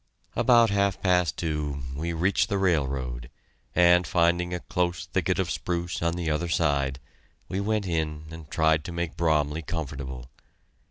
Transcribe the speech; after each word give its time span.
About 0.35 0.71
half 0.71 0.99
past 0.99 1.37
two 1.37 1.83
we 1.95 2.11
reached 2.11 2.49
the 2.49 2.57
railroad, 2.57 3.29
and 3.75 4.07
finding 4.07 4.51
a 4.51 4.59
close 4.61 5.05
thicket 5.05 5.37
of 5.37 5.51
spruce 5.51 6.01
on 6.01 6.13
the 6.15 6.27
other 6.27 6.49
side, 6.49 6.97
we 7.47 7.59
went 7.59 7.85
in 7.85 8.23
and 8.31 8.49
tried 8.49 8.83
to 8.85 8.91
make 8.91 9.15
Bromley 9.15 9.61
comfortable. 9.61 10.31